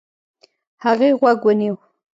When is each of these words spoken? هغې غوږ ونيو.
هغې 0.83 1.09
غوږ 1.19 1.39
ونيو. 1.45 1.75